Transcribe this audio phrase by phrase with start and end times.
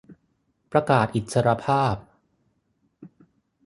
[0.71, 1.95] ประกาศอิสรภาพ